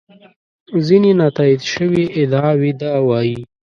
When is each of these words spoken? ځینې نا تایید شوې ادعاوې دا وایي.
ځینې 0.85 1.11
نا 1.19 1.27
تایید 1.37 1.61
شوې 1.73 2.03
ادعاوې 2.19 2.71
دا 2.81 2.91
وایي. 3.07 3.37